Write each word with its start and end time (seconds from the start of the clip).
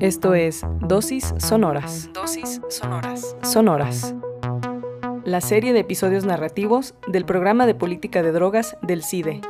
Esto 0.00 0.34
es 0.34 0.62
Dosis 0.80 1.34
Sonoras. 1.38 2.10
Dosis 2.12 2.60
Sonoras. 2.68 3.36
Sonoras. 3.42 4.14
La 5.24 5.40
serie 5.40 5.72
de 5.72 5.80
episodios 5.80 6.24
narrativos 6.24 6.94
del 7.08 7.24
programa 7.24 7.66
de 7.66 7.74
política 7.74 8.22
de 8.22 8.30
drogas 8.30 8.76
del 8.82 9.02
CIDE. 9.02 9.40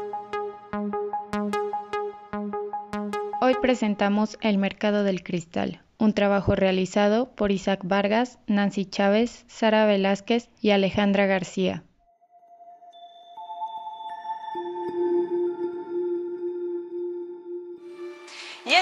Hoy 3.43 3.55
presentamos 3.61 4.39
El 4.41 4.59
Mercado 4.59 5.03
del 5.03 5.23
Cristal, 5.23 5.83
un 5.99 6.15
trabajo 6.15 6.55
realizado 6.55 7.31
por 7.35 7.53
Isaac 7.53 7.81
Vargas, 7.85 8.39
Nancy 8.47 8.87
Chávez, 8.87 9.45
Sara 9.49 9.85
Velázquez 9.87 10.49
y 10.61 10.71
Alejandra 10.71 11.27
García. 11.27 11.86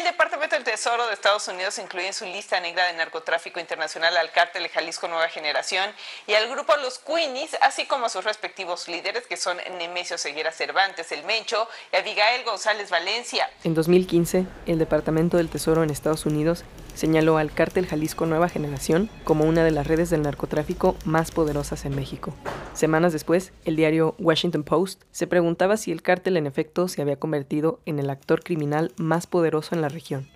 El 0.04 0.10
Departamento 0.10 0.54
del 0.54 0.64
Tesoro 0.64 1.06
de 1.06 1.14
Estados 1.14 1.48
Unidos 1.48 1.78
incluye 1.78 2.08
en 2.08 2.12
su 2.12 2.26
lista 2.26 2.60
negra 2.60 2.86
de 2.88 2.92
narcotráfico 2.92 3.58
internacional 3.58 4.14
al 4.18 4.32
cártel 4.32 4.68
Jalisco 4.68 5.08
Nueva 5.08 5.28
Generación 5.28 5.88
y 6.26 6.34
al 6.34 6.46
grupo 6.50 6.76
Los 6.76 6.98
Queenies, 6.98 7.56
así 7.62 7.86
como 7.86 8.04
a 8.04 8.08
sus 8.10 8.22
respectivos 8.22 8.86
líderes 8.86 9.26
que 9.26 9.38
son 9.38 9.56
Nemesio 9.78 10.18
Seguera 10.18 10.52
Cervantes, 10.52 11.10
El 11.10 11.24
Mencho 11.24 11.66
y 11.90 11.96
Abigail 11.96 12.44
González 12.44 12.90
Valencia. 12.90 13.48
En 13.62 13.72
2015, 13.72 14.44
el 14.66 14.78
Departamento 14.78 15.38
del 15.38 15.48
Tesoro 15.48 15.82
en 15.82 15.88
Estados 15.88 16.26
Unidos 16.26 16.64
señaló 16.94 17.38
al 17.38 17.52
cártel 17.52 17.86
Jalisco 17.86 18.26
Nueva 18.26 18.48
Generación 18.48 19.10
como 19.24 19.44
una 19.44 19.64
de 19.64 19.70
las 19.70 19.86
redes 19.86 20.10
del 20.10 20.22
narcotráfico 20.22 20.96
más 21.04 21.30
poderosas 21.30 21.84
en 21.84 21.94
México. 21.94 22.34
Semanas 22.72 23.12
después, 23.12 23.52
el 23.64 23.76
diario 23.76 24.14
Washington 24.18 24.62
Post 24.62 25.02
se 25.10 25.26
preguntaba 25.26 25.76
si 25.76 25.92
el 25.92 26.02
cártel 26.02 26.36
en 26.36 26.46
efecto 26.46 26.88
se 26.88 27.02
había 27.02 27.16
convertido 27.16 27.80
en 27.86 27.98
el 27.98 28.10
actor 28.10 28.42
criminal 28.42 28.92
más 28.96 29.26
poderoso 29.26 29.74
en 29.74 29.82
la 29.82 29.88
región. 29.88 30.28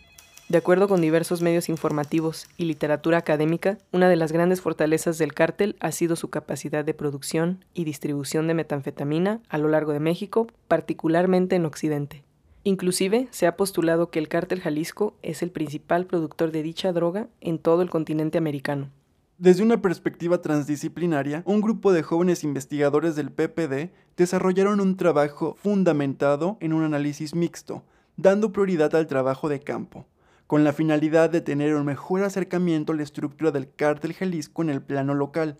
De 0.48 0.56
acuerdo 0.56 0.88
con 0.88 1.02
diversos 1.02 1.42
medios 1.42 1.68
informativos 1.68 2.46
y 2.56 2.64
literatura 2.64 3.18
académica, 3.18 3.76
una 3.92 4.08
de 4.08 4.16
las 4.16 4.32
grandes 4.32 4.62
fortalezas 4.62 5.18
del 5.18 5.34
cártel 5.34 5.76
ha 5.78 5.92
sido 5.92 6.16
su 6.16 6.30
capacidad 6.30 6.86
de 6.86 6.94
producción 6.94 7.66
y 7.74 7.84
distribución 7.84 8.46
de 8.46 8.54
metanfetamina 8.54 9.40
a 9.50 9.58
lo 9.58 9.68
largo 9.68 9.92
de 9.92 10.00
México, 10.00 10.46
particularmente 10.66 11.56
en 11.56 11.66
Occidente. 11.66 12.24
Inclusive 12.68 13.28
se 13.30 13.46
ha 13.46 13.56
postulado 13.56 14.10
que 14.10 14.18
el 14.18 14.28
cártel 14.28 14.60
Jalisco 14.60 15.16
es 15.22 15.42
el 15.42 15.50
principal 15.50 16.04
productor 16.04 16.52
de 16.52 16.62
dicha 16.62 16.92
droga 16.92 17.28
en 17.40 17.58
todo 17.58 17.80
el 17.80 17.88
continente 17.88 18.36
americano. 18.36 18.90
Desde 19.38 19.62
una 19.62 19.80
perspectiva 19.80 20.42
transdisciplinaria, 20.42 21.42
un 21.46 21.62
grupo 21.62 21.94
de 21.94 22.02
jóvenes 22.02 22.44
investigadores 22.44 23.16
del 23.16 23.30
PPD 23.30 23.90
desarrollaron 24.18 24.82
un 24.82 24.98
trabajo 24.98 25.56
fundamentado 25.58 26.58
en 26.60 26.74
un 26.74 26.84
análisis 26.84 27.34
mixto, 27.34 27.84
dando 28.18 28.52
prioridad 28.52 28.94
al 28.94 29.06
trabajo 29.06 29.48
de 29.48 29.60
campo, 29.60 30.04
con 30.46 30.62
la 30.62 30.74
finalidad 30.74 31.30
de 31.30 31.40
tener 31.40 31.74
un 31.74 31.86
mejor 31.86 32.22
acercamiento 32.22 32.92
a 32.92 32.96
la 32.96 33.02
estructura 33.02 33.50
del 33.50 33.72
cártel 33.74 34.12
Jalisco 34.12 34.60
en 34.60 34.68
el 34.68 34.82
plano 34.82 35.14
local, 35.14 35.56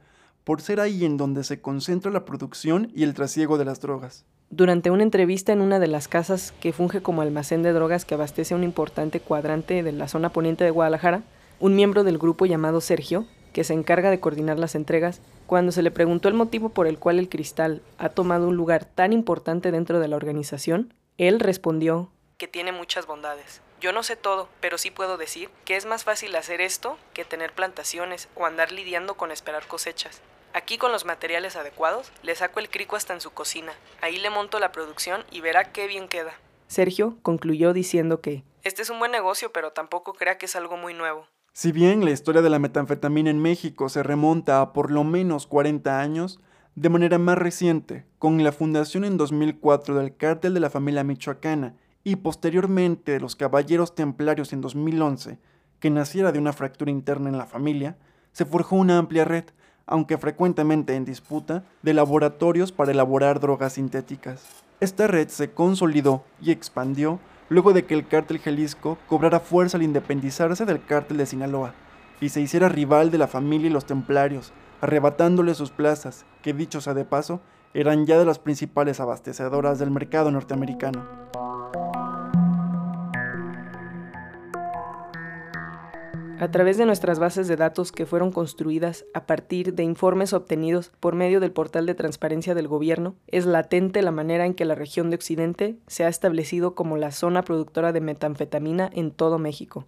por 0.49 0.63
ser 0.63 0.81
ahí 0.81 1.05
en 1.05 1.19
donde 1.19 1.45
se 1.45 1.61
concentra 1.61 2.11
la 2.11 2.25
producción 2.25 2.91
y 2.95 3.03
el 3.03 3.13
trasiego 3.13 3.59
de 3.59 3.67
las 3.67 3.83
drogas. 3.83 4.25
Durante 4.49 4.91
una 4.91 5.03
entrevista 5.03 5.53
en 5.53 5.61
una 5.61 5.79
de 5.79 5.89
las 5.89 6.09
casas 6.09 6.55
que 6.59 6.73
funge 6.73 7.03
como 7.03 7.21
almacén 7.21 7.63
de 7.63 7.75
drogas 7.75 8.07
que 8.07 8.15
abastece 8.15 8.55
un 8.55 8.65
importante 8.65 9.21
cuadrante 9.21 9.83
de 9.83 9.93
la 9.93 10.09
zona 10.09 10.31
poniente 10.31 10.65
de 10.65 10.71
Guadalajara, 10.71 11.23
un 11.61 11.77
miembro 11.77 12.03
del 12.03 12.17
grupo 12.17 12.47
llamado 12.47 12.81
Sergio, 12.81 13.27
que 13.53 13.63
se 13.63 13.75
encarga 13.75 14.09
de 14.09 14.21
coordinar 14.21 14.59
las 14.59 14.75
entregas, 14.75 15.21
cuando 15.47 15.71
se 15.71 15.83
le 15.83 15.91
preguntó 15.91 16.29
el 16.29 16.35
motivo 16.35 16.71
por 16.71 16.87
el 16.87 16.99
cual 16.99 17.19
el 17.19 17.29
cristal 17.29 17.83
ha 17.99 18.09
tomado 18.09 18.49
un 18.49 18.57
lugar 18.57 18.87
tan 18.87 19.13
importante 19.13 19.71
dentro 19.71 20.01
de 20.01 20.09
la 20.09 20.17
organización, 20.17 20.95
él 21.19 21.41
respondió 21.41 22.11
que 22.39 22.49
tiene 22.49 22.73
muchas 22.73 23.07
bondades. 23.07 23.61
Yo 23.83 23.93
no 23.93 24.03
sé 24.03 24.17
todo, 24.17 24.49
pero 24.63 24.79
sí 24.79 24.91
puedo 24.91 25.19
decir 25.19 25.51
que 25.67 25.77
es 25.77 25.85
más 25.85 26.05
fácil 26.05 26.35
hacer 26.37 26.63
esto 26.63 26.97
que 27.13 27.27
tener 27.27 27.53
plantaciones 27.53 28.29
o 28.35 28.47
andar 28.47 28.73
lidiando 28.73 29.15
con 29.15 29.31
esperar 29.31 29.67
cosechas. 29.67 30.23
Aquí 30.55 30.79
con 30.79 30.93
los 30.93 31.05
materiales 31.05 31.57
adecuados, 31.57 32.11
le 32.23 32.35
saco 32.35 32.61
el 32.61 32.71
crico 32.71 32.97
hasta 32.97 33.15
en 33.15 33.21
su 33.21 33.31
cocina. 33.31 33.73
Ahí 34.01 34.19
le 34.19 34.31
monto 34.31 34.59
la 34.59 34.73
producción 34.73 35.25
y 35.31 35.41
verá 35.41 35.73
qué 35.73 35.87
bien 35.87 36.09
queda. 36.09 36.33
Sergio 36.67 37.17
concluyó 37.23 37.73
diciendo 37.73 38.21
que 38.21 38.45
este 38.65 38.83
es 38.83 38.91
un 38.91 38.99
buen 38.99 39.13
negocio, 39.13 39.53
pero 39.53 39.73
tampoco 39.73 40.13
crea 40.13 40.37
que 40.37 40.47
es 40.47 40.57
algo 40.57 40.77
muy 40.77 40.93
nuevo. 40.93 41.27
Si 41.53 41.73
bien 41.73 42.05
la 42.05 42.11
historia 42.11 42.43
de 42.43 42.51
la 42.51 42.59
metanfetamina 42.59 43.31
en 43.31 43.41
México 43.41 43.89
se 43.89 44.03
remonta 44.03 44.61
a 44.61 44.73
por 44.73 44.91
lo 44.91 45.05
menos 45.05 45.47
40 45.47 46.01
años, 46.01 46.41
de 46.75 46.89
manera 46.89 47.19
más 47.19 47.39
reciente, 47.39 48.05
con 48.19 48.43
la 48.45 48.53
fundación 48.53 49.05
en 49.05 49.17
2004 49.17 49.95
del 49.97 50.17
cártel 50.17 50.55
de 50.55 50.61
la 50.61 50.71
familia 50.71 51.03
michoacana 51.03 51.77
y 52.05 52.17
posteriormente 52.17 53.13
de 53.13 53.21
los 53.21 53.37
Caballeros 53.37 53.95
Templarios 53.95 54.53
en 54.53 54.61
2011, 54.61 55.39
que 55.81 55.91
naciera 55.91 56.31
de 56.31 56.39
una 56.39 56.53
fractura 56.53 56.91
interna 56.91 57.31
en 57.31 57.39
la 57.39 57.47
familia, 57.47 57.97
se 58.33 58.45
forjó 58.45 58.77
una 58.77 58.99
amplia 58.99 59.25
red, 59.25 59.45
aunque 59.89 60.19
frecuentemente 60.19 60.95
en 60.95 61.05
disputa, 61.05 61.65
de 61.83 61.95
laboratorios 61.95 62.71
para 62.71 62.93
elaborar 62.93 63.41
drogas 63.41 63.73
sintéticas. 63.73 64.45
Esta 64.81 65.09
red 65.09 65.29
se 65.29 65.51
consolidó 65.51 66.23
y 66.41 66.53
expandió 66.53 67.19
luego 67.49 67.73
de 67.73 67.85
que 67.85 67.95
el 67.95 68.07
cártel 68.07 68.39
Jalisco 68.39 68.99
cobrara 69.09 69.41
fuerza 69.41 69.77
al 69.77 69.83
independizarse 69.83 70.65
del 70.67 70.85
cártel 70.85 71.17
de 71.17 71.27
Sinaloa 71.27 71.75
y 72.21 72.29
se 72.29 72.41
hiciera 72.41 72.69
rival 72.69 73.11
de 73.11 73.19
la 73.19 73.27
familia 73.27 73.69
y 73.69 73.73
los 73.73 73.87
templarios, 73.87 74.53
arrebatándole 74.81 75.55
sus 75.55 75.71
plazas, 75.71 76.27
que 76.43 76.53
dicho 76.53 76.81
sea 76.81 76.95
de 76.95 77.05
paso, 77.05 77.41
eran 77.75 78.07
ya 78.07 78.19
de 78.19 78.25
las 78.25 78.39
principales 78.39 79.01
abastecedoras 79.01 79.79
del 79.79 79.91
mercado 79.91 80.31
norteamericano. 80.31 81.07
A 86.41 86.51
través 86.53 86.79
de 86.79 86.87
nuestras 86.87 87.19
bases 87.19 87.49
de 87.49 87.57
datos 87.57 87.91
que 87.91 88.07
fueron 88.07 88.31
construidas 88.31 89.05
a 89.13 89.27
partir 89.27 89.75
de 89.75 89.83
informes 89.83 90.33
obtenidos 90.33 90.93
por 91.01 91.17
medio 91.17 91.41
del 91.41 91.51
portal 91.51 91.85
de 91.85 91.97
transparencia 91.97 92.55
del 92.55 92.69
gobierno, 92.69 93.17
es 93.27 93.45
latente 93.45 94.03
la 94.03 94.13
manera 94.13 94.47
en 94.47 94.55
que 94.55 94.65
la 94.65 94.77
región 94.77 95.11
de 95.11 95.17
Occidente 95.17 95.79
se 95.89 96.05
ha 96.05 96.09
establecido 96.09 96.77
como 96.77 96.97
la 96.97 97.11
zona 97.11 97.43
productora 97.43 97.93
de 97.93 98.01
metanfetamina 98.01 98.89
en 98.93 99.11
todo 99.11 99.39
México. 99.39 99.87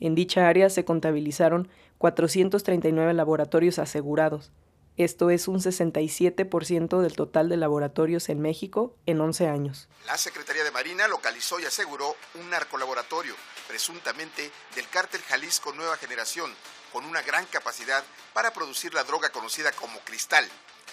En 0.00 0.14
dicha 0.14 0.48
área 0.48 0.70
se 0.70 0.86
contabilizaron 0.86 1.68
439 1.98 3.12
laboratorios 3.12 3.78
asegurados, 3.78 4.52
esto 4.98 5.30
es 5.30 5.46
un 5.46 5.60
67% 5.60 7.00
del 7.00 7.14
total 7.14 7.48
de 7.48 7.56
laboratorios 7.56 8.28
en 8.28 8.40
México 8.40 8.96
en 9.06 9.20
11 9.20 9.46
años. 9.46 9.88
La 10.06 10.18
Secretaría 10.18 10.64
de 10.64 10.72
Marina 10.72 11.06
localizó 11.06 11.60
y 11.60 11.64
aseguró 11.64 12.16
un 12.34 12.50
narcolaboratorio, 12.50 13.34
presuntamente 13.68 14.50
del 14.74 14.88
cártel 14.88 15.20
Jalisco 15.22 15.72
Nueva 15.72 15.96
Generación, 15.96 16.50
con 16.92 17.04
una 17.04 17.22
gran 17.22 17.46
capacidad 17.46 18.02
para 18.34 18.52
producir 18.52 18.92
la 18.92 19.04
droga 19.04 19.30
conocida 19.30 19.70
como 19.72 20.00
cristal, 20.00 20.44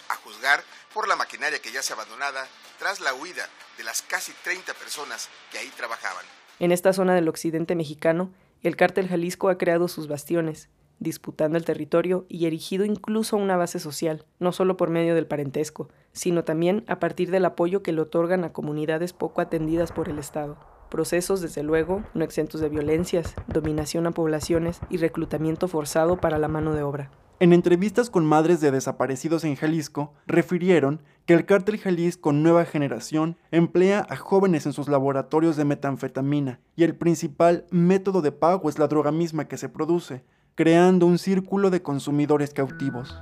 a 0.10 0.16
juzgar 0.18 0.64
por 0.94 1.08
la 1.08 1.16
maquinaria 1.16 1.60
que 1.60 1.72
ya 1.72 1.82
se 1.82 1.94
abandonada 1.94 2.48
tras 2.78 3.00
la 3.00 3.14
huida 3.16 3.50
de 3.78 3.84
las 3.84 4.04
casi 4.04 4.34
30 4.44 4.74
personas 4.76 5.30
que 5.52 5.58
ahí 5.58 5.72
trabajaban. 5.76 6.26
En 6.60 6.72
esta 6.72 6.94
zona 6.94 7.16
del 7.16 7.28
occidente 7.28 7.76
mexicano, 7.76 8.32
el 8.62 8.76
cártel 8.76 9.10
Jalisco 9.10 9.50
ha 9.50 9.58
creado 9.58 9.88
sus 9.88 10.08
bastiones, 10.08 10.70
disputando 11.00 11.58
el 11.58 11.66
territorio 11.66 12.26
y 12.30 12.46
erigido 12.46 12.86
incluso 12.86 13.38
una 13.38 13.58
base 13.58 13.80
social, 13.80 14.26
no 14.40 14.52
solo 14.52 14.78
por 14.78 14.90
medio 14.90 15.16
del 15.16 15.28
parentesco, 15.28 15.90
sino 16.12 16.44
también 16.44 16.84
a 16.88 17.00
partir 17.00 17.32
del 17.32 17.46
apoyo 17.46 17.84
que 17.84 17.92
le 17.92 18.02
otorgan 18.02 18.44
a 18.44 18.54
comunidades 18.54 19.14
poco 19.14 19.42
atendidas 19.42 19.92
por 19.92 20.10
el 20.10 20.20
Estado. 20.20 20.58
Procesos, 20.90 21.42
desde 21.42 21.64
luego, 21.64 22.04
no 22.14 22.24
exentos 22.24 22.62
de 22.62 22.70
violencias, 22.70 23.36
dominación 23.48 24.08
a 24.08 24.12
poblaciones 24.12 24.80
y 24.90 24.98
reclutamiento 24.98 25.68
forzado 25.68 26.18
para 26.18 26.40
la 26.40 26.48
mano 26.48 26.74
de 26.74 26.84
obra. 26.84 27.12
En 27.38 27.52
entrevistas 27.52 28.10
con 28.10 28.26
madres 28.26 28.62
de 28.62 28.72
desaparecidos 28.72 29.44
en 29.44 29.58
Jalisco, 29.58 30.14
refirieron 30.26 31.02
que 31.26 31.34
el 31.34 31.46
cártel 31.46 31.78
Jalisco 31.78 32.32
Nueva 32.32 32.64
Generación 32.64 33.36
emplea 33.52 34.08
a 34.10 34.16
jóvenes 34.16 34.66
en 34.66 34.72
sus 34.72 34.88
laboratorios 34.88 35.58
de 35.58 35.66
metanfetamina 35.66 36.62
y 36.78 36.84
el 36.84 36.96
principal 36.96 37.66
método 37.72 38.22
de 38.22 38.32
pago 38.32 38.70
es 38.70 38.80
la 38.80 38.88
droga 38.88 39.12
misma 39.12 39.50
que 39.50 39.58
se 39.58 39.68
produce, 39.68 40.24
creando 40.56 41.06
un 41.06 41.18
círculo 41.18 41.70
de 41.70 41.82
consumidores 41.82 42.54
cautivos. 42.54 43.14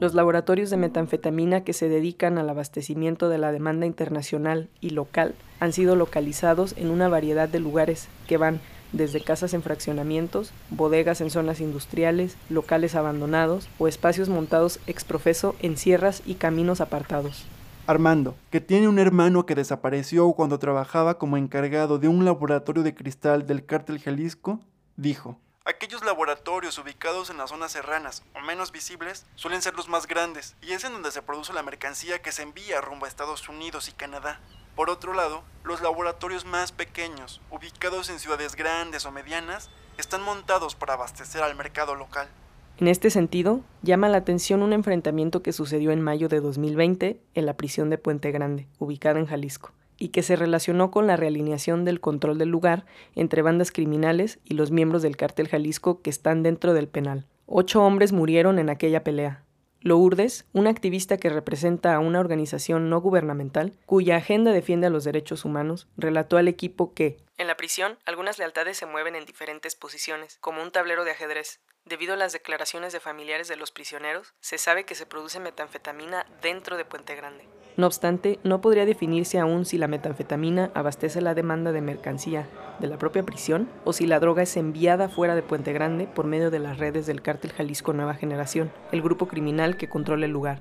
Los 0.00 0.12
laboratorios 0.14 0.68
de 0.68 0.76
metanfetamina 0.76 1.64
que 1.64 1.72
se 1.72 1.88
dedican 1.88 2.36
al 2.36 2.50
abastecimiento 2.50 3.30
de 3.30 3.38
la 3.38 3.52
demanda 3.52 3.86
internacional 3.86 4.68
y 4.82 4.90
local 4.90 5.34
han 5.60 5.72
sido 5.72 5.96
localizados 5.96 6.74
en 6.76 6.90
una 6.90 7.08
variedad 7.08 7.48
de 7.48 7.60
lugares 7.60 8.08
que 8.26 8.36
van 8.36 8.60
desde 8.92 9.22
casas 9.22 9.54
en 9.54 9.62
fraccionamientos, 9.62 10.52
bodegas 10.68 11.22
en 11.22 11.30
zonas 11.30 11.60
industriales, 11.60 12.36
locales 12.50 12.94
abandonados 12.94 13.68
o 13.78 13.88
espacios 13.88 14.28
montados 14.28 14.78
exprofeso 14.86 15.54
en 15.60 15.78
sierras 15.78 16.22
y 16.26 16.34
caminos 16.34 16.82
apartados. 16.82 17.46
Armando, 17.86 18.36
que 18.50 18.60
tiene 18.60 18.88
un 18.88 18.98
hermano 18.98 19.46
que 19.46 19.54
desapareció 19.54 20.32
cuando 20.32 20.58
trabajaba 20.58 21.18
como 21.18 21.36
encargado 21.36 21.98
de 21.98 22.08
un 22.08 22.24
laboratorio 22.24 22.82
de 22.82 22.94
cristal 22.94 23.46
del 23.46 23.66
cártel 23.66 24.00
Jalisco, 24.00 24.60
dijo, 24.96 25.38
Aquellos 25.64 26.04
laboratorios 26.04 26.78
ubicados 26.78 27.30
en 27.30 27.36
las 27.36 27.50
zonas 27.50 27.72
serranas 27.72 28.22
o 28.34 28.40
menos 28.40 28.72
visibles 28.72 29.26
suelen 29.34 29.60
ser 29.60 29.74
los 29.74 29.88
más 29.88 30.06
grandes 30.06 30.56
y 30.62 30.72
es 30.72 30.84
en 30.84 30.92
donde 30.92 31.10
se 31.10 31.22
produce 31.22 31.52
la 31.52 31.62
mercancía 31.62 32.22
que 32.22 32.32
se 32.32 32.42
envía 32.42 32.80
rumbo 32.80 33.04
a 33.04 33.08
Estados 33.08 33.48
Unidos 33.48 33.88
y 33.88 33.92
Canadá. 33.92 34.40
Por 34.74 34.88
otro 34.88 35.12
lado, 35.12 35.42
los 35.62 35.82
laboratorios 35.82 36.44
más 36.44 36.72
pequeños, 36.72 37.40
ubicados 37.50 38.08
en 38.08 38.18
ciudades 38.18 38.56
grandes 38.56 39.04
o 39.04 39.12
medianas, 39.12 39.68
están 39.98 40.22
montados 40.22 40.74
para 40.74 40.94
abastecer 40.94 41.42
al 41.42 41.54
mercado 41.54 41.94
local. 41.94 42.28
En 42.78 42.88
este 42.88 43.10
sentido, 43.10 43.60
llama 43.82 44.08
la 44.08 44.18
atención 44.18 44.62
un 44.62 44.72
enfrentamiento 44.72 45.42
que 45.42 45.52
sucedió 45.52 45.90
en 45.90 46.00
mayo 46.00 46.28
de 46.28 46.40
2020 46.40 47.20
en 47.34 47.46
la 47.46 47.56
prisión 47.56 47.90
de 47.90 47.98
Puente 47.98 48.30
Grande, 48.30 48.68
ubicada 48.78 49.18
en 49.18 49.26
Jalisco, 49.26 49.72
y 49.98 50.08
que 50.08 50.22
se 50.22 50.36
relacionó 50.36 50.90
con 50.90 51.06
la 51.06 51.16
realineación 51.16 51.84
del 51.84 52.00
control 52.00 52.38
del 52.38 52.48
lugar 52.48 52.86
entre 53.14 53.42
bandas 53.42 53.70
criminales 53.70 54.38
y 54.44 54.54
los 54.54 54.70
miembros 54.70 55.02
del 55.02 55.16
cártel 55.16 55.48
Jalisco 55.48 56.00
que 56.00 56.10
están 56.10 56.42
dentro 56.42 56.72
del 56.72 56.88
penal. 56.88 57.26
Ocho 57.46 57.82
hombres 57.82 58.12
murieron 58.12 58.58
en 58.58 58.70
aquella 58.70 59.04
pelea, 59.04 59.42
Lourdes, 59.82 60.44
una 60.52 60.70
activista 60.70 61.16
que 61.16 61.30
representa 61.30 61.94
a 61.94 62.00
una 62.00 62.20
organización 62.20 62.90
no 62.90 63.00
gubernamental 63.00 63.72
cuya 63.86 64.16
agenda 64.16 64.52
defiende 64.52 64.86
a 64.86 64.90
los 64.90 65.04
derechos 65.04 65.44
humanos, 65.44 65.88
relató 65.96 66.36
al 66.36 66.48
equipo 66.48 66.92
que, 66.92 67.18
en 67.38 67.46
la 67.46 67.56
prisión, 67.56 67.98
algunas 68.04 68.38
lealtades 68.38 68.76
se 68.76 68.84
mueven 68.84 69.16
en 69.16 69.24
diferentes 69.24 69.74
posiciones, 69.74 70.36
como 70.42 70.62
un 70.62 70.70
tablero 70.70 71.04
de 71.04 71.12
ajedrez. 71.12 71.60
Debido 71.86 72.12
a 72.12 72.18
las 72.18 72.34
declaraciones 72.34 72.92
de 72.92 73.00
familiares 73.00 73.48
de 73.48 73.56
los 73.56 73.70
prisioneros, 73.70 74.34
se 74.40 74.58
sabe 74.58 74.84
que 74.84 74.94
se 74.94 75.06
produce 75.06 75.40
metanfetamina 75.40 76.26
dentro 76.42 76.76
de 76.76 76.84
Puente 76.84 77.16
Grande. 77.16 77.48
No 77.80 77.86
obstante, 77.86 78.38
no 78.44 78.60
podría 78.60 78.84
definirse 78.84 79.38
aún 79.38 79.64
si 79.64 79.78
la 79.78 79.88
metanfetamina 79.88 80.70
abastece 80.74 81.22
la 81.22 81.34
demanda 81.34 81.72
de 81.72 81.80
mercancía 81.80 82.46
de 82.78 82.88
la 82.88 82.98
propia 82.98 83.22
prisión 83.22 83.70
o 83.86 83.94
si 83.94 84.06
la 84.06 84.20
droga 84.20 84.42
es 84.42 84.54
enviada 84.58 85.08
fuera 85.08 85.34
de 85.34 85.42
Puente 85.42 85.72
Grande 85.72 86.06
por 86.06 86.26
medio 86.26 86.50
de 86.50 86.58
las 86.58 86.76
redes 86.76 87.06
del 87.06 87.22
cártel 87.22 87.52
Jalisco 87.52 87.94
Nueva 87.94 88.12
Generación, 88.12 88.70
el 88.92 89.00
grupo 89.00 89.28
criminal 89.28 89.78
que 89.78 89.88
controla 89.88 90.26
el 90.26 90.30
lugar. 90.30 90.60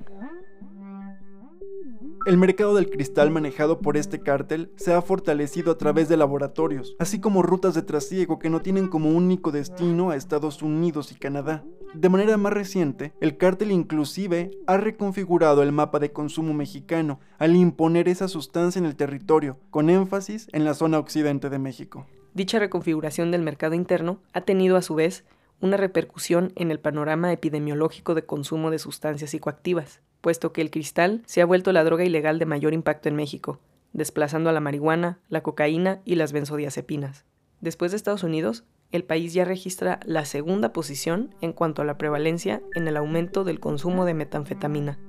El 2.25 2.37
mercado 2.37 2.73
del 2.73 2.89
cristal 2.89 3.31
manejado 3.31 3.79
por 3.81 3.97
este 3.97 4.21
cártel 4.21 4.71
se 4.77 4.93
ha 4.93 5.01
fortalecido 5.01 5.73
a 5.73 5.77
través 5.77 6.07
de 6.07 6.15
laboratorios, 6.15 6.95
así 6.99 7.19
como 7.19 7.41
rutas 7.43 7.73
de 7.73 7.81
trasiego 7.81 8.39
que 8.39 8.49
no 8.49 8.61
tienen 8.61 8.87
como 8.87 9.09
único 9.09 9.51
destino 9.51 10.11
a 10.11 10.15
Estados 10.15 10.61
Unidos 10.61 11.11
y 11.11 11.15
Canadá. 11.15 11.65
De 11.93 12.07
manera 12.07 12.37
más 12.37 12.53
reciente, 12.53 13.13
el 13.19 13.37
cártel 13.37 13.71
inclusive 13.71 14.51
ha 14.67 14.77
reconfigurado 14.77 15.63
el 15.63 15.71
mapa 15.71 15.97
de 15.97 16.11
consumo 16.11 16.53
mexicano 16.53 17.19
al 17.39 17.55
imponer 17.55 18.07
esa 18.07 18.27
sustancia 18.27 18.77
en 18.77 18.85
el 18.85 18.95
territorio, 18.95 19.57
con 19.71 19.89
énfasis 19.89 20.47
en 20.51 20.65
la 20.65 20.75
zona 20.75 20.99
occidente 20.99 21.49
de 21.49 21.57
México. 21.57 22.05
Dicha 22.35 22.59
reconfiguración 22.59 23.31
del 23.31 23.41
mercado 23.41 23.73
interno 23.73 24.21
ha 24.33 24.41
tenido 24.41 24.77
a 24.77 24.83
su 24.83 24.93
vez 24.93 25.25
una 25.61 25.77
repercusión 25.77 26.53
en 26.55 26.69
el 26.69 26.79
panorama 26.79 27.33
epidemiológico 27.33 28.13
de 28.13 28.25
consumo 28.25 28.69
de 28.69 28.77
sustancias 28.77 29.31
psicoactivas, 29.31 30.01
puesto 30.21 30.53
que 30.53 30.61
el 30.61 30.69
cristal 30.69 31.23
se 31.25 31.41
ha 31.41 31.45
vuelto 31.45 31.71
la 31.71 31.83
droga 31.83 32.03
ilegal 32.03 32.37
de 32.37 32.45
mayor 32.45 32.73
impacto 32.73 33.09
en 33.09 33.15
México, 33.15 33.59
desplazando 33.93 34.51
a 34.51 34.53
la 34.53 34.59
marihuana, 34.59 35.19
la 35.27 35.41
cocaína 35.41 36.01
y 36.05 36.15
las 36.15 36.33
benzodiazepinas. 36.33 37.25
Después 37.61 37.91
de 37.91 37.97
Estados 37.97 38.23
Unidos, 38.23 38.63
el 38.91 39.03
país 39.03 39.33
ya 39.33 39.45
registra 39.45 39.99
la 40.05 40.25
segunda 40.25 40.73
posición 40.73 41.35
en 41.41 41.53
cuanto 41.53 41.81
a 41.81 41.85
la 41.85 41.97
prevalencia 41.97 42.61
en 42.75 42.87
el 42.87 42.97
aumento 42.97 43.43
del 43.43 43.59
consumo 43.59 44.05
de 44.05 44.15
metanfetamina. 44.15 44.99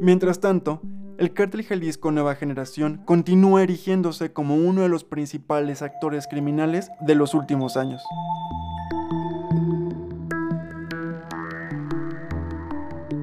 Mientras 0.00 0.40
tanto, 0.40 0.82
el 1.18 1.32
cártel 1.32 1.64
Jalisco 1.64 2.10
Nueva 2.10 2.34
Generación 2.34 3.02
continúa 3.04 3.62
erigiéndose 3.62 4.32
como 4.32 4.56
uno 4.56 4.82
de 4.82 4.88
los 4.88 5.04
principales 5.04 5.82
actores 5.82 6.26
criminales 6.26 6.90
de 7.00 7.14
los 7.14 7.34
últimos 7.34 7.76
años. 7.76 8.02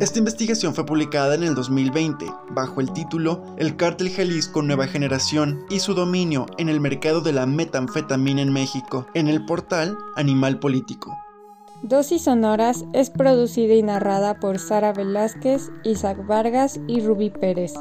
Esta 0.07 0.19
investigación 0.19 0.73
fue 0.73 0.85
publicada 0.85 1.35
en 1.35 1.43
el 1.43 1.53
2020 1.53 2.27
bajo 2.51 2.79
el 2.79 2.93
título 2.93 3.43
El 3.57 3.75
cártel 3.75 4.09
Jalisco 4.09 4.61
Nueva 4.61 4.87
Generación 4.87 5.65
y 5.69 5.81
su 5.81 5.95
dominio 5.95 6.45
en 6.57 6.69
el 6.69 6.79
mercado 6.79 7.19
de 7.19 7.33
la 7.33 7.45
metanfetamina 7.45 8.41
en 8.41 8.53
México 8.53 9.05
en 9.15 9.27
el 9.27 9.43
portal 9.43 9.97
Animal 10.15 10.59
Político. 10.59 11.13
Dosis 11.81 12.23
Sonoras 12.23 12.85
es 12.93 13.09
producida 13.09 13.73
y 13.73 13.83
narrada 13.83 14.39
por 14.39 14.59
Sara 14.59 14.93
Velázquez, 14.93 15.71
Isaac 15.83 16.25
Vargas 16.25 16.79
y 16.87 17.01
Ruby 17.01 17.29
Pérez. 17.29 17.73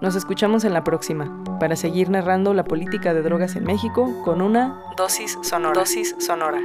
Nos 0.00 0.16
escuchamos 0.16 0.64
en 0.64 0.72
la 0.72 0.82
próxima 0.82 1.44
para 1.60 1.76
seguir 1.76 2.10
narrando 2.10 2.54
la 2.54 2.64
política 2.64 3.14
de 3.14 3.22
drogas 3.22 3.54
en 3.54 3.62
México 3.62 4.20
con 4.24 4.42
una 4.42 4.82
dosis 4.96 5.38
sonora. 5.44 5.78
Dosis 5.78 6.16
sonora. 6.18 6.60